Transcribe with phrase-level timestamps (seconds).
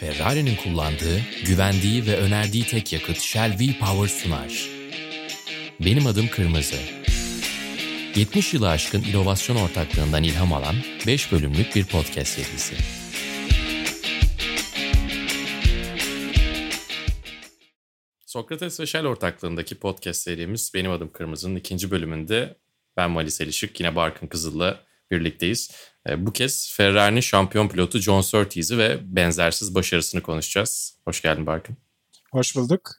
[0.00, 4.68] Ferrari'nin kullandığı, güvendiği ve önerdiği tek yakıt Shell V-Power sunar.
[5.80, 6.76] Benim adım Kırmızı.
[8.16, 10.74] 70 yılı aşkın inovasyon ortaklığından ilham alan
[11.06, 12.74] 5 bölümlük bir podcast serisi.
[18.26, 22.56] Sokrates ve Shell ortaklığındaki podcast serimiz Benim Adım Kırmızı'nın ikinci bölümünde
[22.96, 25.70] ben Malis Elişik yine Barkın Kızıl'la birlikteyiz.
[26.08, 30.98] E, bu kez Ferrari'nin şampiyon pilotu John Surtees'i ve benzersiz başarısını konuşacağız.
[31.04, 31.76] Hoş geldin Barkın.
[32.30, 32.90] Hoş bulduk.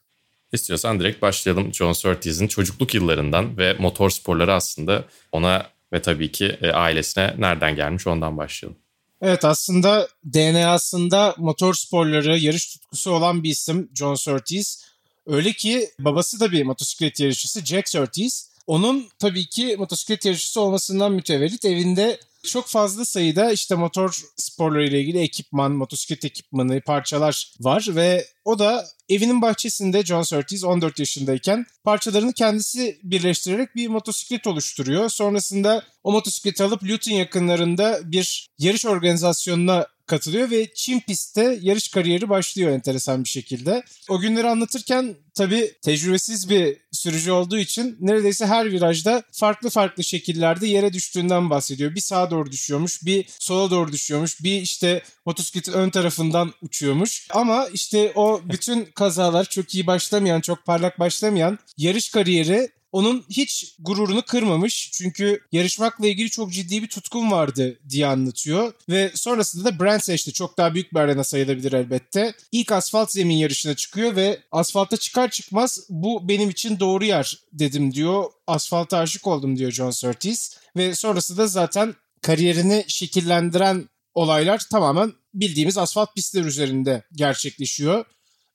[0.52, 6.58] İstiyorsan direkt başlayalım John Surtees'in çocukluk yıllarından ve motor sporları aslında ona ve tabii ki
[6.62, 8.78] e, ailesine nereden gelmiş ondan başlayalım.
[9.22, 14.84] Evet aslında DNA'sında motor sporları, yarış tutkusu olan bir isim John Surtees.
[15.26, 18.50] Öyle ki babası da bir motosiklet yarışçısı Jack Surtees.
[18.66, 25.00] Onun tabii ki motosiklet yarışçısı olmasından mütevellit evinde çok fazla sayıda işte motor sporları ile
[25.00, 31.66] ilgili ekipman, motosiklet ekipmanı, parçalar var ve o da evinin bahçesinde John Surtees 14 yaşındayken
[31.84, 35.08] parçalarını kendisi birleştirerek bir motosiklet oluşturuyor.
[35.08, 42.28] Sonrasında o motosikleti alıp Luton yakınlarında bir yarış organizasyonuna katılıyor ve Çin pistte yarış kariyeri
[42.28, 43.82] başlıyor enteresan bir şekilde.
[44.08, 50.66] O günleri anlatırken tabii tecrübesiz bir sürücü olduğu için neredeyse her virajda farklı farklı şekillerde
[50.66, 51.94] yere düştüğünden bahsediyor.
[51.94, 57.28] Bir sağa doğru düşüyormuş, bir sola doğru düşüyormuş, bir işte motosikletin ön tarafından uçuyormuş.
[57.30, 63.74] Ama işte o bütün kazalar çok iyi başlamayan, çok parlak başlamayan yarış kariyeri onun hiç
[63.78, 64.90] gururunu kırmamış.
[64.92, 68.72] Çünkü yarışmakla ilgili çok ciddi bir tutkun vardı diye anlatıyor.
[68.88, 70.32] Ve sonrasında da Brand seçti.
[70.32, 72.34] Çok daha büyük bir arena sayılabilir elbette.
[72.52, 77.94] İlk asfalt zemin yarışına çıkıyor ve asfalta çıkar çıkmaz bu benim için doğru yer dedim
[77.94, 78.24] diyor.
[78.46, 80.56] Asfalta aşık oldum diyor John Surtees.
[80.76, 88.04] Ve sonrasında da zaten kariyerini şekillendiren olaylar tamamen bildiğimiz asfalt pistler üzerinde gerçekleşiyor.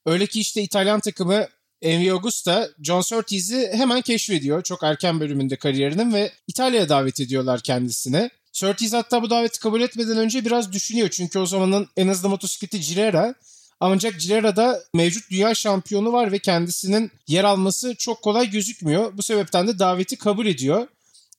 [0.05, 1.47] Öyle ki işte İtalyan takımı
[1.81, 8.29] Envy Augusta John Surtees'i hemen keşfediyor çok erken bölümünde kariyerinin ve İtalya'ya davet ediyorlar kendisine.
[8.51, 12.79] Surtees hatta bu daveti kabul etmeden önce biraz düşünüyor çünkü o zamanın en hızlı motosikleti
[12.79, 13.35] Girera.
[13.79, 19.17] Ancak Girera'da mevcut dünya şampiyonu var ve kendisinin yer alması çok kolay gözükmüyor.
[19.17, 20.87] Bu sebepten de daveti kabul ediyor.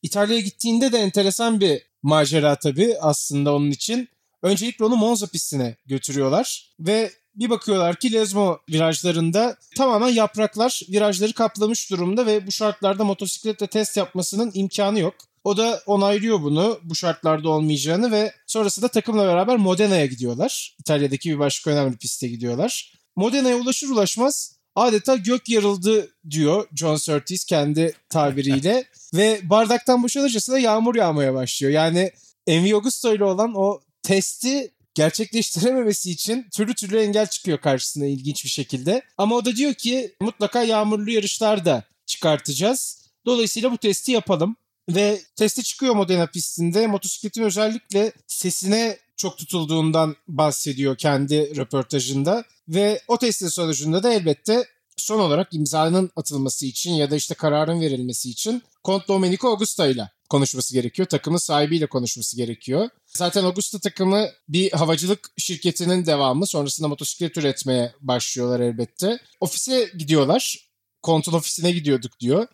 [0.03, 4.09] İtalya'ya gittiğinde de enteresan bir macera tabii aslında onun için.
[4.43, 11.91] Öncelikle onu Monza pistine götürüyorlar ve bir bakıyorlar ki Lesmo virajlarında tamamen yapraklar virajları kaplamış
[11.91, 15.15] durumda ve bu şartlarda motosikletle test yapmasının imkanı yok.
[15.45, 20.77] O da onaylıyor bunu bu şartlarda olmayacağını ve sonrasında takımla beraber Modena'ya gidiyorlar.
[20.81, 22.93] İtalya'daki bir başka önemli piste gidiyorlar.
[23.17, 30.95] Modena'ya ulaşır ulaşmaz adeta gök yarıldı diyor John Surtees kendi tabiriyle ve bardaktan boşalırcasına yağmur
[30.95, 31.73] yağmaya başlıyor.
[31.73, 32.11] Yani
[32.47, 38.51] Envy Augusto ile olan o testi gerçekleştirememesi için türlü türlü engel çıkıyor karşısına ilginç bir
[38.51, 39.03] şekilde.
[39.19, 43.03] Ama o da diyor ki mutlaka yağmurlu yarışlar da çıkartacağız.
[43.27, 44.57] Dolayısıyla bu testi yapalım.
[44.89, 46.87] Ve testi çıkıyor Modena pistinde.
[46.87, 52.45] Motosikletin özellikle sesine çok tutulduğundan bahsediyor kendi röportajında.
[52.69, 54.65] Ve o testin sonucunda da elbette
[54.97, 60.11] son olarak imzanın atılması için ya da işte kararın verilmesi için Kont Domenico Augusta ile
[60.31, 61.09] konuşması gerekiyor.
[61.09, 62.89] Takımın sahibiyle konuşması gerekiyor.
[63.07, 66.47] Zaten Augusta takımı bir havacılık şirketinin devamı.
[66.47, 69.19] Sonrasında motosiklet üretmeye başlıyorlar elbette.
[69.41, 70.69] Ofise gidiyorlar.
[71.03, 72.47] Kontun ofisine gidiyorduk diyor.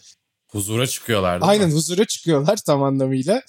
[0.48, 1.38] Huzura çıkıyorlar.
[1.42, 1.74] Aynen mi?
[1.74, 3.42] huzura çıkıyorlar tam anlamıyla.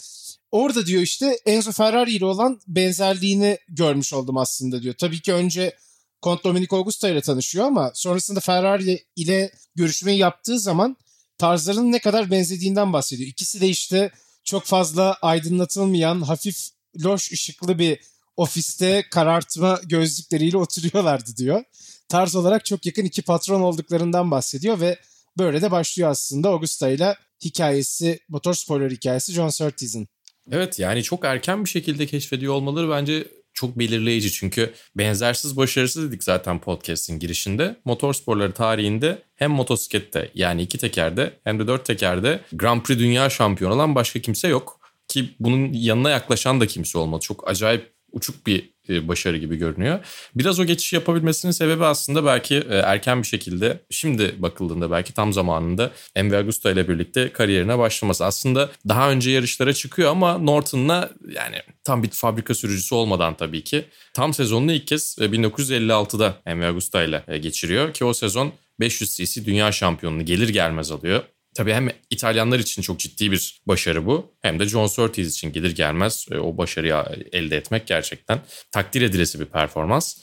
[0.51, 4.95] Orada diyor işte Enzo Ferrari ile olan benzerliğini görmüş oldum aslında diyor.
[4.97, 5.77] Tabii ki önce
[6.21, 10.97] Kont Domenico Augusta ile tanışıyor ama sonrasında Ferrari ile görüşmeyi yaptığı zaman
[11.37, 13.29] tarzlarının ne kadar benzediğinden bahsediyor.
[13.29, 14.11] İkisi de işte
[14.43, 16.69] çok fazla aydınlatılmayan, hafif
[17.03, 17.99] loş ışıklı bir
[18.37, 21.63] ofiste karartma gözlükleriyle oturuyorlardı diyor.
[22.09, 24.99] Tarz olarak çok yakın iki patron olduklarından bahsediyor ve
[25.37, 30.07] böyle de başlıyor aslında Augusta ile hikayesi, motor spoiler hikayesi John Surtees'in.
[30.51, 33.27] Evet yani çok erken bir şekilde keşfediyor olmaları bence
[33.59, 34.31] çok belirleyici.
[34.31, 37.75] Çünkü benzersiz başarısız dedik zaten podcast'in girişinde.
[37.85, 43.73] Motorsporları tarihinde hem motosiklette yani iki tekerde hem de dört tekerde Grand Prix dünya şampiyonu
[43.73, 44.79] olan başka kimse yok.
[45.07, 47.21] Ki bunun yanına yaklaşan da kimse olmadı.
[47.21, 49.99] Çok acayip uçuk bir başarı gibi görünüyor.
[50.35, 55.33] Biraz o geçiş yapabilmesinin sebebi aslında belki e, erken bir şekilde şimdi bakıldığında belki tam
[55.33, 58.25] zamanında Enver Augusto ile birlikte kariyerine başlaması.
[58.25, 63.85] Aslında daha önce yarışlara çıkıyor ama Norton'la yani tam bir fabrika sürücüsü olmadan tabii ki
[64.13, 69.71] tam sezonunu ilk kez 1956'da Enver Augusto ile geçiriyor ki o sezon 500 cc dünya
[69.71, 71.23] şampiyonunu gelir gelmez alıyor.
[71.55, 74.33] Tabii hem İtalyanlar için çok ciddi bir başarı bu.
[74.41, 76.95] Hem de John Surtees için gelir gelmez e, o başarıyı
[77.31, 78.41] elde etmek gerçekten
[78.71, 80.17] takdir edilesi bir performans.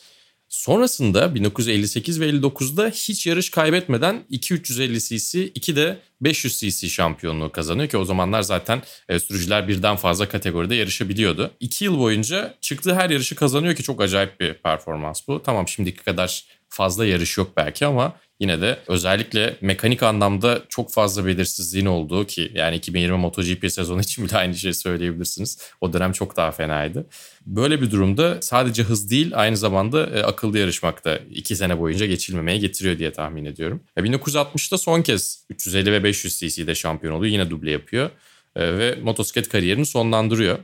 [0.49, 7.52] Sonrasında 1958 ve 59'da hiç yarış kaybetmeden 2 350 cc 2 de 500 cc şampiyonluğu
[7.52, 11.50] kazanıyor ki o zamanlar zaten e, sürücüler birden fazla kategoride yarışabiliyordu.
[11.61, 15.43] 2 yıl boyunca çıktığı her yarışı kazanıyor ki çok acayip bir performans bu.
[15.43, 21.27] Tamam şimdiki kadar fazla yarış yok belki ama yine de özellikle mekanik anlamda çok fazla
[21.27, 25.59] belirsizliğin olduğu ki yani 2020 MotoGP sezonu için bile aynı şeyi söyleyebilirsiniz.
[25.81, 27.06] O dönem çok daha fenaydı.
[27.47, 32.59] Böyle bir durumda sadece hız değil aynı zamanda e, akıllı yarışmakta iki sene boyunca geçilmemeye
[32.59, 33.83] getiriyor diye tahmin ediyorum.
[33.97, 37.33] E, 1960'da son kez 350 ve 500 cc'de şampiyon oluyor.
[37.33, 38.11] Yine duble yapıyor
[38.56, 40.59] e, ve motosiklet kariyerini sonlandırıyor.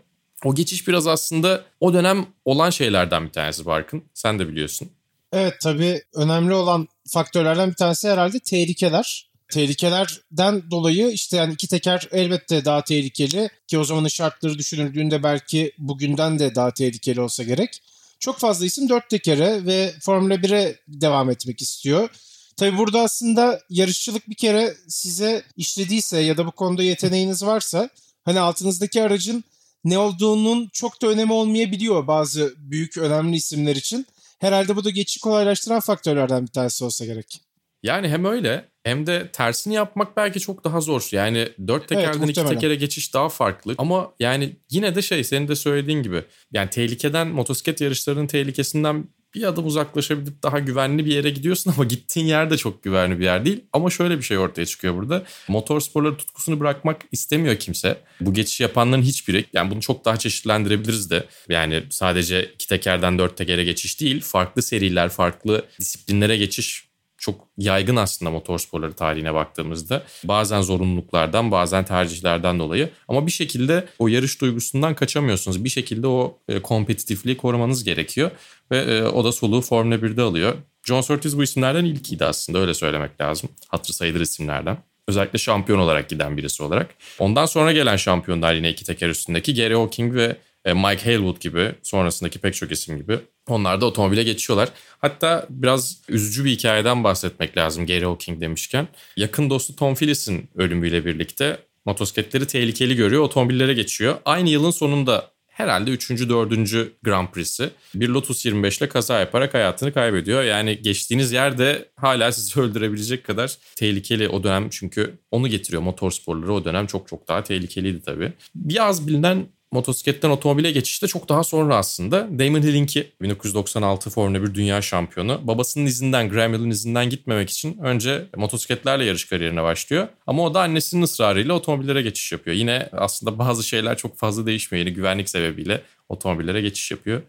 [0.44, 4.02] O geçiş biraz aslında o dönem olan şeylerden bir tanesi Barkın.
[4.14, 4.88] Sen de biliyorsun.
[5.32, 9.32] Evet tabii önemli olan faktörlerden bir tanesi herhalde tehlikeler.
[9.52, 15.72] Tehlikelerden dolayı işte yani iki teker elbette daha tehlikeli ki o zamanın şartları düşünüldüğünde belki
[15.78, 17.82] bugünden de daha tehlikeli olsa gerek.
[18.18, 22.08] Çok fazla isim dört tekere ve Formula 1'e devam etmek istiyor.
[22.56, 27.88] Tabii burada aslında yarışçılık bir kere size işlediyse ya da bu konuda yeteneğiniz varsa
[28.24, 29.44] hani altınızdaki aracın
[29.84, 34.06] ne olduğunun çok da önemi olmayabiliyor bazı büyük önemli isimler için.
[34.42, 37.40] Herhalde bu da geçişi kolaylaştıran faktörlerden bir tanesi olsa gerek.
[37.82, 41.08] Yani hem öyle hem de tersini yapmak belki çok daha zor.
[41.12, 43.74] Yani dört tekerden evet, iki tekere geçiş daha farklı.
[43.78, 46.24] Ama yani yine de şey senin de söylediğin gibi.
[46.52, 52.26] Yani tehlikeden motosiklet yarışlarının tehlikesinden bir adım uzaklaşabilip daha güvenli bir yere gidiyorsun ama gittiğin
[52.26, 53.64] yer de çok güvenli bir yer değil.
[53.72, 55.24] Ama şöyle bir şey ortaya çıkıyor burada.
[55.48, 58.00] Motor sporları tutkusunu bırakmak istemiyor kimse.
[58.20, 61.26] Bu geçişi yapanların hiçbiri yani bunu çok daha çeşitlendirebiliriz de.
[61.48, 64.20] Yani sadece iki tekerden dört tekere geçiş değil.
[64.20, 66.91] Farklı seriler, farklı disiplinlere geçiş
[67.22, 70.02] çok yaygın aslında motorsporları tarihine baktığımızda.
[70.24, 75.64] Bazen zorunluluklardan bazen tercihlerden dolayı ama bir şekilde o yarış duygusundan kaçamıyorsunuz.
[75.64, 78.30] Bir şekilde o e, kompetitifliği korumanız gerekiyor
[78.70, 80.54] ve e, o da soluğu Formula 1'de alıyor.
[80.84, 83.50] John Surtees bu isimlerden ilkiydi aslında öyle söylemek lazım.
[83.68, 84.78] Hatırı sayılır isimlerden.
[85.08, 86.94] Özellikle şampiyon olarak giden birisi olarak.
[87.18, 92.38] Ondan sonra gelen şampiyonlar yine iki teker üstündeki Gary Hawking ve Mike Haywood gibi sonrasındaki
[92.38, 93.18] pek çok isim gibi
[93.48, 94.68] onlar da otomobile geçiyorlar.
[94.98, 98.88] Hatta biraz üzücü bir hikayeden bahsetmek lazım Gary Hawking demişken.
[99.16, 104.16] Yakın dostu Tom Phillips'in ölümüyle birlikte motosikletleri tehlikeli görüyor, otomobillere geçiyor.
[104.24, 106.10] Aynı yılın sonunda herhalde 3.
[106.10, 107.02] 4.
[107.02, 110.42] Grand Prix'si bir Lotus 25 ile kaza yaparak hayatını kaybediyor.
[110.42, 116.64] Yani geçtiğiniz yerde hala sizi öldürebilecek kadar tehlikeli o dönem çünkü onu getiriyor motorsporları o
[116.64, 118.32] dönem çok çok daha tehlikeliydi tabii.
[118.54, 122.38] Bir az bilinen motosikletten otomobile geçişte çok daha sonra aslında.
[122.38, 125.40] Damon Hill'inki 1996 Formula 1 Dünya Şampiyonu.
[125.42, 130.08] Babasının izinden, Graham Hill'in izinden gitmemek için önce motosikletlerle yarış kariyerine başlıyor.
[130.26, 132.56] Ama o da annesinin ısrarıyla otomobillere geçiş yapıyor.
[132.56, 134.86] Yine aslında bazı şeyler çok fazla değişmiyor.
[134.86, 137.22] Yine güvenlik sebebiyle otomobillere geçiş yapıyor.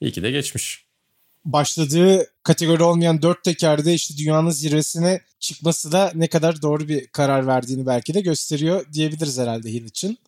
[0.00, 0.84] İyi ki de geçmiş.
[1.44, 7.46] Başladığı kategori olmayan dört tekerde işte dünyanın zirvesine çıkması da ne kadar doğru bir karar
[7.46, 10.18] verdiğini belki de gösteriyor diyebiliriz herhalde Hill için.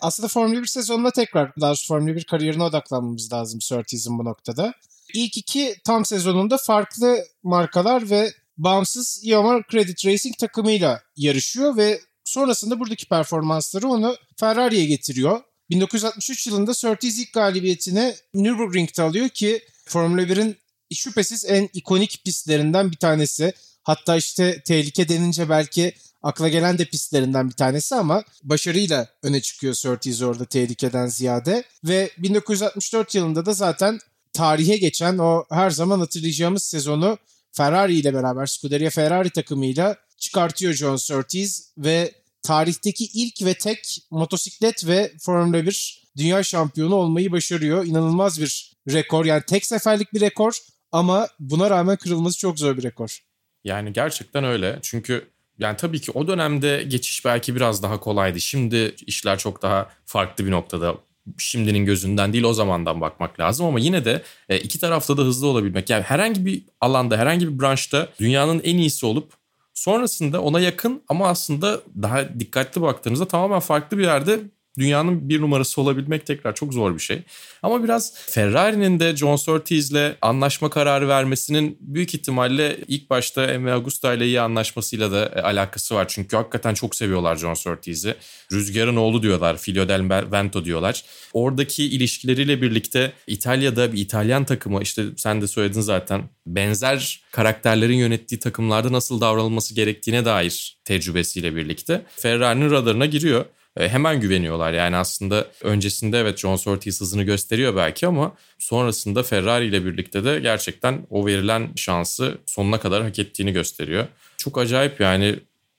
[0.00, 4.72] Aslında Formula 1 sezonuna tekrar daha doğrusu Formula 1 kariyerine odaklanmamız lazım Surtees'in bu noktada.
[5.14, 12.80] İlk iki tam sezonunda farklı markalar ve bağımsız Yamaha Credit Racing takımıyla yarışıyor ve sonrasında
[12.80, 15.40] buradaki performansları onu Ferrari'ye getiriyor.
[15.70, 20.56] 1963 yılında Surtees ilk galibiyetini Nürburgring'de alıyor ki Formula 1'in
[20.94, 23.52] şüphesiz en ikonik pistlerinden bir tanesi.
[23.82, 29.74] Hatta işte tehlike denince belki akla gelen de pistlerinden bir tanesi ama başarıyla öne çıkıyor
[29.74, 31.64] Surtees orada tehlikeden ziyade.
[31.84, 33.98] Ve 1964 yılında da zaten
[34.32, 37.18] tarihe geçen o her zaman hatırlayacağımız sezonu
[37.52, 44.86] Ferrari ile beraber Scuderia Ferrari takımıyla çıkartıyor John Surtees ve tarihteki ilk ve tek motosiklet
[44.86, 47.86] ve Formula 1 dünya şampiyonu olmayı başarıyor.
[47.86, 50.58] İnanılmaz bir rekor yani tek seferlik bir rekor
[50.92, 53.18] ama buna rağmen kırılması çok zor bir rekor.
[53.64, 54.78] Yani gerçekten öyle.
[54.82, 58.40] Çünkü yani tabii ki o dönemde geçiş belki biraz daha kolaydı.
[58.40, 60.94] Şimdi işler çok daha farklı bir noktada.
[61.38, 65.46] Şimdinin gözünden değil o zamandan bakmak lazım ama yine de e, iki tarafta da hızlı
[65.46, 65.90] olabilmek.
[65.90, 69.32] Yani herhangi bir alanda, herhangi bir branşta dünyanın en iyisi olup
[69.74, 74.40] sonrasında ona yakın ama aslında daha dikkatli baktığınızda tamamen farklı bir yerde
[74.78, 77.22] dünyanın bir numarası olabilmek tekrar çok zor bir şey.
[77.62, 84.14] Ama biraz Ferrari'nin de John Surtees'le anlaşma kararı vermesinin büyük ihtimalle ilk başta Emre Augusta
[84.14, 86.08] ile iyi anlaşmasıyla da e, alakası var.
[86.08, 88.14] Çünkü hakikaten çok seviyorlar John Surtees'i.
[88.52, 91.04] Rüzgarın oğlu diyorlar, Filio del Vento diyorlar.
[91.32, 98.38] Oradaki ilişkileriyle birlikte İtalya'da bir İtalyan takımı işte sen de söyledin zaten benzer karakterlerin yönettiği
[98.38, 103.44] takımlarda nasıl davranılması gerektiğine dair tecrübesiyle birlikte Ferrari'nin radarına giriyor.
[103.78, 104.72] E, hemen güveniyorlar.
[104.72, 110.40] Yani aslında öncesinde evet John Surtees hızını gösteriyor belki ama sonrasında Ferrari ile birlikte de
[110.40, 114.06] gerçekten o verilen şansı sonuna kadar hak ettiğini gösteriyor.
[114.36, 115.36] Çok acayip yani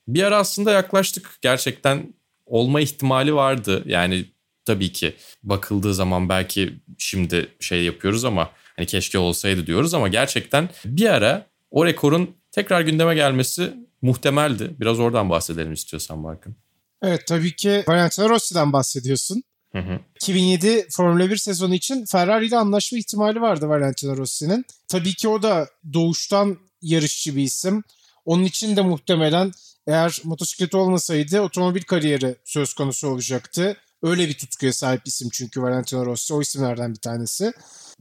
[0.07, 1.29] bir ara aslında yaklaştık.
[1.41, 2.13] Gerçekten
[2.45, 3.83] olma ihtimali vardı.
[3.85, 4.25] Yani
[4.65, 10.69] tabii ki bakıldığı zaman belki şimdi şey yapıyoruz ama hani keşke olsaydı diyoruz ama gerçekten
[10.85, 14.71] bir ara o rekorun tekrar gündeme gelmesi muhtemeldi.
[14.79, 16.55] Biraz oradan bahsedelim istiyorsan Barkın.
[17.01, 19.43] Evet tabii ki Valentino Rossi'den bahsediyorsun.
[19.71, 19.99] Hı hı.
[20.15, 24.65] 2007 Formula 1 sezonu için Ferrari ile anlaşma ihtimali vardı Valentino Rossi'nin.
[24.87, 27.83] Tabii ki o da doğuştan yarışçı bir isim.
[28.25, 29.51] Onun için de muhtemelen
[29.87, 33.77] eğer motosikleti olmasaydı otomobil kariyeri söz konusu olacaktı.
[34.03, 37.53] Öyle bir tutkuya sahip isim çünkü Valentino Rossi o isimlerden bir tanesi.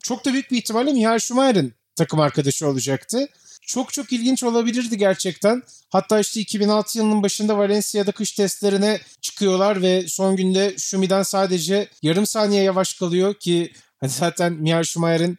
[0.02, 3.28] Çok da büyük bir ihtimalle Michael Schumacher'in takım arkadaşı olacaktı
[3.69, 5.63] çok çok ilginç olabilirdi gerçekten.
[5.91, 12.27] Hatta işte 2006 yılının başında Valencia'da kış testlerine çıkıyorlar ve son günde Şumi'den sadece yarım
[12.27, 15.39] saniye yavaş kalıyor ki hani zaten Michael Schumacher'in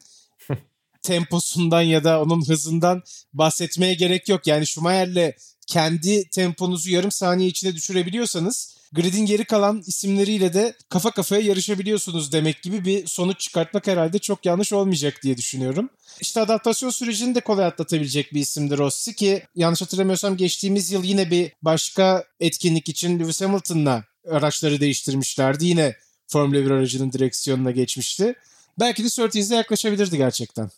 [1.02, 4.48] temposundan ya da onun hızından bahsetmeye gerek yok.
[4.48, 5.34] Yani Schumacher'le
[5.68, 12.62] kendi temponuzu yarım saniye içinde düşürebiliyorsanız gridin geri kalan isimleriyle de kafa kafaya yarışabiliyorsunuz demek
[12.62, 15.90] gibi bir sonuç çıkartmak herhalde çok yanlış olmayacak diye düşünüyorum.
[16.22, 21.32] İşte adaptasyon sürecini de kolay atlatabilecek bir isimdir Rossi ki yanlış hatırlamıyorsam geçtiğimiz yıl yine
[21.32, 25.66] bir başka etkinlik için Lewis Hamilton'la araçları değiştirmişlerdi.
[25.66, 25.96] Yine
[26.28, 28.36] Formula 1 aracının direksiyonuna geçmişti.
[28.80, 30.70] Belki de Surtees'e yaklaşabilirdi gerçekten.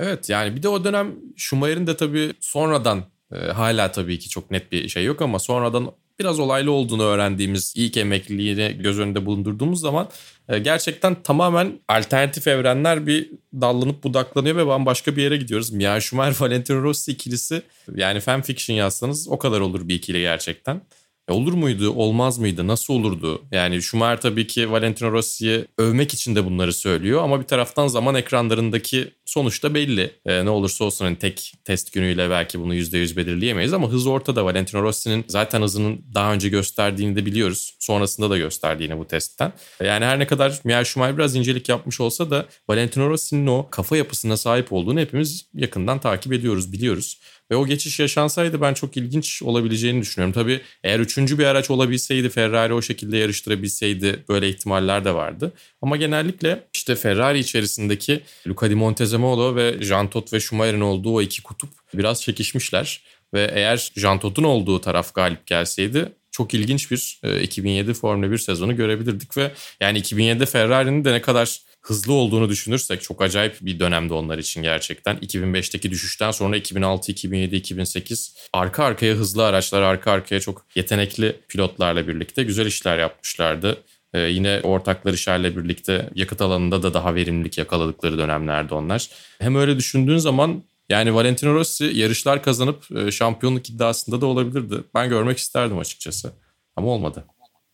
[0.00, 4.50] Evet yani bir de o dönem Schumacher'in de tabii sonradan e, hala tabii ki çok
[4.50, 9.80] net bir şey yok ama sonradan biraz olaylı olduğunu öğrendiğimiz ilk emekliliğini göz önünde bulundurduğumuz
[9.80, 10.08] zaman
[10.48, 15.70] e, gerçekten tamamen alternatif evrenler bir dallanıp budaklanıyor ve bambaşka bir yere gidiyoruz.
[15.70, 17.62] Mia Schumacher, Valentino Rossi ikilisi
[17.94, 20.80] yani fanfiction yazsanız o kadar olur bir ikili gerçekten.
[21.28, 23.42] E olur muydu, olmaz mıydı, nasıl olurdu?
[23.52, 28.14] Yani Schumacher tabii ki Valentino Rossi'yi övmek için de bunları söylüyor ama bir taraftan zaman
[28.14, 30.10] ekranlarındaki sonuçta belli.
[30.26, 34.44] E, ne olursa olsun hani tek test günüyle belki bunu %100 belirleyemeyiz ama hız ortada.
[34.44, 37.76] Valentino Rossi'nin zaten hızının daha önce gösterdiğini de biliyoruz.
[37.78, 39.52] Sonrasında da gösterdiğini bu testten.
[39.84, 43.96] Yani her ne kadar Michael Schumacher biraz incelik yapmış olsa da Valentino Rossi'nin o kafa
[43.96, 47.20] yapısına sahip olduğunu hepimiz yakından takip ediyoruz, biliyoruz.
[47.50, 50.32] Ve o geçiş yaşansaydı ben çok ilginç olabileceğini düşünüyorum.
[50.32, 55.52] Tabii eğer üçüncü bir araç olabilseydi Ferrari o şekilde yarıştırabilseydi böyle ihtimaller de vardı.
[55.82, 61.22] Ama genellikle işte Ferrari içerisindeki Luca Di Montezemolo ve Jean Todt ve Schumacher'in olduğu o
[61.22, 63.02] iki kutup biraz çekişmişler.
[63.34, 68.76] Ve eğer Jean Todt'un olduğu taraf galip gelseydi çok ilginç bir 2007 Formula 1 sezonu
[68.76, 74.14] görebilirdik ve yani 2007'de Ferrari'nin de ne kadar hızlı olduğunu düşünürsek çok acayip bir dönemde
[74.14, 75.16] onlar için gerçekten.
[75.16, 82.08] 2005'teki düşüşten sonra 2006, 2007, 2008 arka arkaya hızlı araçlar, arka arkaya çok yetenekli pilotlarla
[82.08, 83.82] birlikte güzel işler yapmışlardı.
[84.14, 89.08] Ee, yine ortakları Shell'le birlikte yakıt alanında da daha verimlilik yakaladıkları dönemlerde onlar.
[89.38, 94.84] Hem öyle düşündüğün zaman yani Valentino Rossi yarışlar kazanıp e, şampiyonluk iddiasında da olabilirdi.
[94.94, 96.32] Ben görmek isterdim açıkçası.
[96.76, 97.24] Ama olmadı.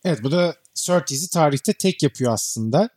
[0.05, 2.89] Evet bu da Surtees'i tarihte tek yapıyor aslında.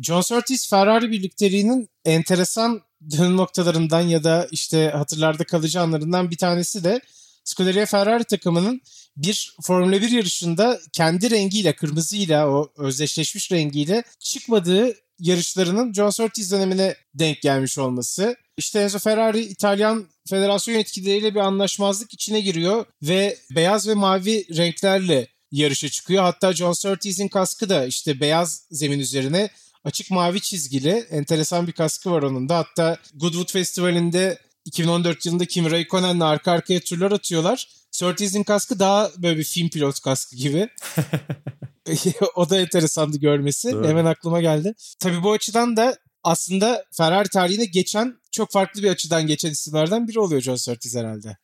[0.00, 6.84] John Surtees Ferrari birlikteliğinin enteresan dönüm noktalarından ya da işte hatırlarda kalıcı anlarından bir tanesi
[6.84, 7.00] de
[7.44, 8.80] Scuderia Ferrari takımının
[9.16, 16.96] bir Formula 1 yarışında kendi rengiyle, kırmızıyla, o özdeşleşmiş rengiyle çıkmadığı yarışlarının John Surtees dönemine
[17.14, 18.36] denk gelmiş olması.
[18.58, 25.28] İşte Enzo Ferrari İtalyan federasyon yetkilileriyle bir anlaşmazlık içine giriyor ve beyaz ve mavi renklerle
[25.50, 26.22] yarışa çıkıyor.
[26.22, 29.50] Hatta John Surtees'in kaskı da işte beyaz zemin üzerine
[29.84, 32.58] açık mavi çizgili enteresan bir kaskı var onun da.
[32.58, 37.68] Hatta Goodwood Festivali'nde 2014 yılında Kim Raikkonen'le arka arkaya turlar atıyorlar.
[37.90, 40.68] Surtees'in kaskı daha böyle bir film pilot kaskı gibi.
[42.34, 43.72] o da enteresandı görmesi.
[43.72, 43.88] Doğru.
[43.88, 44.74] Hemen aklıma geldi.
[44.98, 45.96] Tabii bu açıdan da
[46.28, 51.36] aslında Ferrari tarihine geçen çok farklı bir açıdan geçen isimlerden biri oluyor John Surtees herhalde.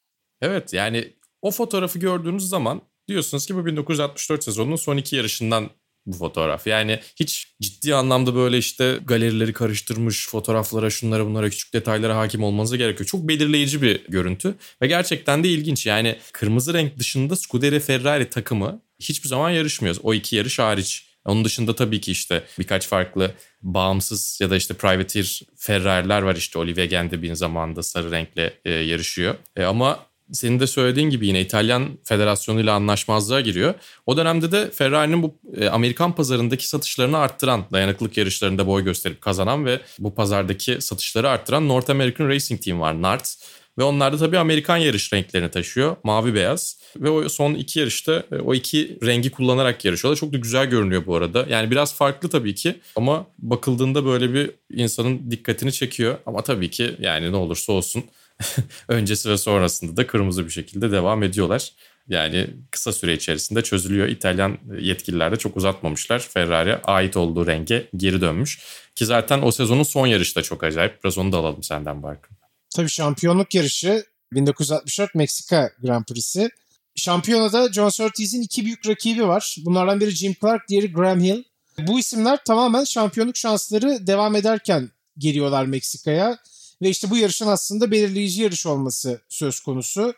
[0.43, 1.13] Evet yani
[1.43, 5.71] o fotoğrafı gördüğünüz zaman diyorsunuz ki bu 1964 sezonunun son iki yarışından
[6.07, 6.67] bu fotoğraf.
[6.67, 12.77] Yani hiç ciddi anlamda böyle işte galerileri karıştırmış fotoğraflara, şunlara bunlara küçük detaylara hakim olmanıza
[12.77, 13.07] gerekiyor.
[13.07, 15.87] Çok belirleyici bir görüntü ve gerçekten de ilginç.
[15.87, 19.97] Yani kırmızı renk dışında Scuderia Ferrari takımı hiçbir zaman yarışmıyor.
[20.03, 21.14] O iki yarış hariç.
[21.25, 23.31] Onun dışında tabii ki işte birkaç farklı
[23.63, 29.35] bağımsız ya da işte privateer Ferrari'ler var işte Olivier Gendebin zamanında sarı renkle e, yarışıyor.
[29.57, 29.99] E, ama
[30.33, 33.75] senin de söylediğin gibi yine İtalyan Federasyonu ile anlaşmazlığa giriyor.
[34.07, 39.65] O dönemde de Ferrari'nin bu e, Amerikan pazarındaki satışlarını arttıran, dayanıklılık yarışlarında boy gösterip kazanan
[39.65, 43.37] ve bu pazardaki satışları arttıran North American Racing Team var, NART.
[43.79, 45.97] Ve onlar da tabii Amerikan yarış renklerini taşıyor.
[46.05, 46.79] Mavi beyaz.
[46.97, 50.21] Ve o son iki yarışta e, o iki rengi kullanarak yarışıyorlar.
[50.21, 51.47] Çok da güzel görünüyor bu arada.
[51.49, 56.19] Yani biraz farklı tabii ki ama bakıldığında böyle bir insanın dikkatini çekiyor.
[56.27, 58.05] Ama tabii ki yani ne olursa olsun
[58.89, 61.73] öncesi ve sonrasında da kırmızı bir şekilde devam ediyorlar.
[62.09, 64.09] Yani kısa süre içerisinde çözülüyor.
[64.09, 66.19] İtalyan yetkililer de çok uzatmamışlar.
[66.19, 68.59] Ferrari ait olduğu renge geri dönmüş.
[68.95, 71.05] Ki zaten o sezonun son yarışı da çok acayip.
[71.05, 72.37] Biraz onu da alalım senden Barkın.
[72.75, 76.51] Tabii şampiyonluk yarışı 1964 Meksika Grand Prix'si.
[76.97, 79.57] Şampiyonada John Surtees'in iki büyük rakibi var.
[79.65, 81.45] Bunlardan biri Jim Clark, diğeri Graham Hill.
[81.79, 86.39] Bu isimler tamamen şampiyonluk şansları devam ederken geliyorlar Meksika'ya.
[86.83, 90.15] Ve işte bu yarışın aslında belirleyici yarış olması söz konusu.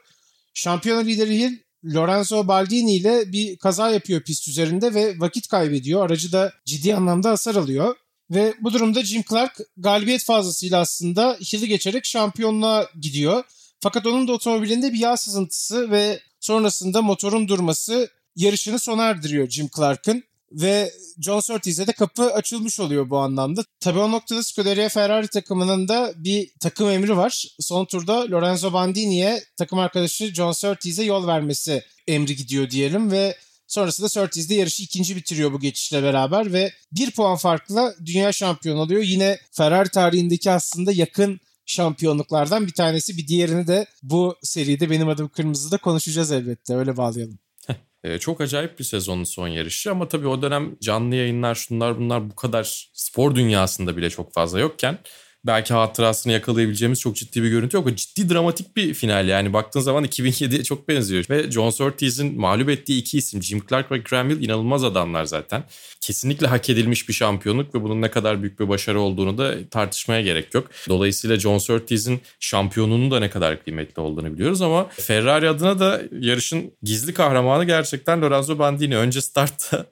[0.54, 1.58] Şampiyona lideri Hill
[1.94, 6.06] Lorenzo Baldini ile bir kaza yapıyor pist üzerinde ve vakit kaybediyor.
[6.06, 7.96] Aracı da ciddi anlamda hasar alıyor.
[8.30, 13.44] Ve bu durumda Jim Clark galibiyet fazlasıyla aslında Hill'i geçerek şampiyonluğa gidiyor.
[13.80, 19.68] Fakat onun da otomobilinde bir yağ sızıntısı ve sonrasında motorun durması yarışını sona erdiriyor Jim
[19.76, 20.22] Clark'ın.
[20.52, 23.64] Ve John Surtees'e de kapı açılmış oluyor bu anlamda.
[23.80, 27.46] Tabii o noktada Scuderia Ferrari takımının da bir takım emri var.
[27.60, 34.08] Son turda Lorenzo Bandini'ye takım arkadaşı John Surtees'e yol vermesi emri gidiyor diyelim ve Sonrasında
[34.08, 39.02] Surtees de yarışı ikinci bitiriyor bu geçişle beraber ve bir puan farkla dünya şampiyonu oluyor.
[39.02, 43.16] Yine Ferrari tarihindeki aslında yakın şampiyonluklardan bir tanesi.
[43.16, 46.76] Bir diğerini de bu seride benim adım Kırmızı'da konuşacağız elbette.
[46.76, 47.38] Öyle bağlayalım.
[48.04, 52.30] Ee, çok acayip bir sezonun son yarışı ama tabii o dönem canlı yayınlar şunlar bunlar
[52.30, 54.98] bu kadar spor dünyasında bile çok fazla yokken
[55.46, 57.96] belki hatırasını yakalayabileceğimiz çok ciddi bir görüntü yok.
[57.96, 61.24] Ciddi dramatik bir final yani baktığın zaman 2007'ye çok benziyor.
[61.30, 65.64] Ve John Surtees'in mağlup ettiği iki isim Jim Clark ve Graham Hill inanılmaz adamlar zaten.
[66.00, 70.20] Kesinlikle hak edilmiş bir şampiyonluk ve bunun ne kadar büyük bir başarı olduğunu da tartışmaya
[70.20, 70.70] gerek yok.
[70.88, 76.72] Dolayısıyla John Surtees'in şampiyonunun da ne kadar kıymetli olduğunu biliyoruz ama Ferrari adına da yarışın
[76.82, 78.96] gizli kahramanı gerçekten Lorenzo Bandini.
[78.96, 79.86] Önce startta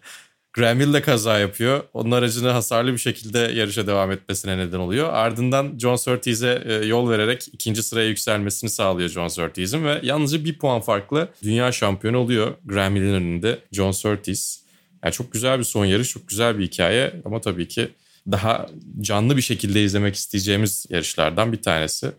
[0.54, 1.82] Graham Hill de kaza yapıyor.
[1.94, 5.12] Onun aracını hasarlı bir şekilde yarışa devam etmesine neden oluyor.
[5.12, 10.58] Ardından John Surtees'e e, yol vererek ikinci sıraya yükselmesini sağlıyor John Surtees'in ve yalnızca bir
[10.58, 14.64] puan farklı dünya şampiyonu oluyor Graham Hill'in önünde John Surtees.
[15.04, 17.88] Yani çok güzel bir son yarış, çok güzel bir hikaye ama tabii ki
[18.30, 18.66] daha
[19.00, 22.12] canlı bir şekilde izlemek isteyeceğimiz yarışlardan bir tanesi.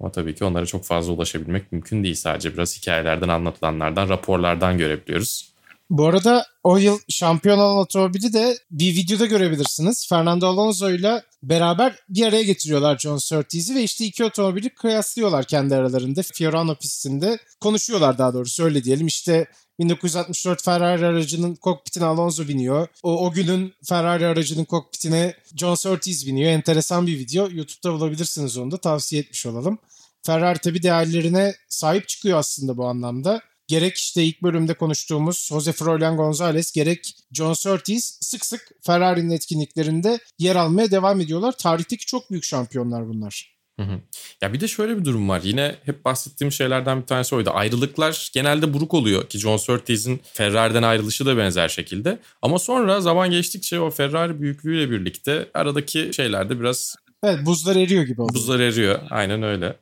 [0.00, 2.14] Ama tabii ki onlara çok fazla ulaşabilmek mümkün değil.
[2.14, 5.49] Sadece biraz hikayelerden anlatılanlardan, raporlardan görebiliyoruz.
[5.90, 10.08] Bu arada o yıl şampiyon olan otomobili de bir videoda görebilirsiniz.
[10.08, 15.74] Fernando Alonso ile beraber bir araya getiriyorlar John Surtees'i ve işte iki otomobili kıyaslıyorlar kendi
[15.74, 16.22] aralarında.
[16.22, 19.06] Fiorano pistinde konuşuyorlar daha doğrusu öyle diyelim.
[19.06, 19.46] İşte
[19.78, 22.88] 1964 Ferrari aracının kokpitine Alonso biniyor.
[23.02, 26.50] O, o günün Ferrari aracının kokpitine John Surtees biniyor.
[26.50, 27.42] Enteresan bir video.
[27.50, 29.78] YouTube'da bulabilirsiniz onu da tavsiye etmiş olalım.
[30.22, 36.16] Ferrari tabii değerlerine sahip çıkıyor aslında bu anlamda gerek işte ilk bölümde konuştuğumuz Jose Froilan
[36.16, 41.52] Gonzalez gerek John Surtees sık sık Ferrari'nin etkinliklerinde yer almaya devam ediyorlar.
[41.52, 43.60] Tarihteki çok büyük şampiyonlar bunlar.
[43.80, 44.00] Hı hı.
[44.42, 45.40] Ya bir de şöyle bir durum var.
[45.44, 47.50] Yine hep bahsettiğim şeylerden bir tanesi oydu.
[47.54, 52.18] Ayrılıklar genelde buruk oluyor ki John Surtees'in Ferrari'den ayrılışı da benzer şekilde.
[52.42, 56.96] Ama sonra zaman geçtikçe o Ferrari büyüklüğüyle birlikte aradaki şeylerde biraz...
[57.22, 58.34] Evet buzlar eriyor gibi oldu.
[58.34, 58.98] Buzlar eriyor.
[59.10, 59.76] Aynen öyle.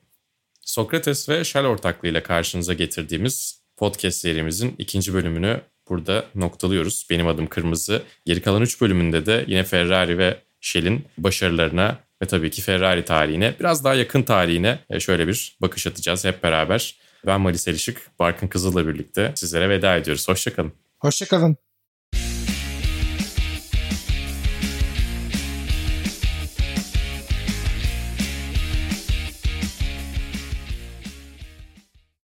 [0.62, 7.06] Sokrates ve Shell ortaklığıyla karşınıza getirdiğimiz podcast serimizin ikinci bölümünü burada noktalıyoruz.
[7.10, 8.02] Benim adım Kırmızı.
[8.26, 13.54] Geri kalan üç bölümünde de yine Ferrari ve Shell'in başarılarına ve tabii ki Ferrari tarihine,
[13.60, 16.94] biraz daha yakın tarihine e, şöyle bir bakış atacağız hep beraber.
[17.26, 20.28] Ben Malis Elişik, Barkın Kızıl'la birlikte sizlere veda ediyoruz.
[20.28, 20.72] Hoşçakalın.
[20.98, 21.67] Hoşçakalın.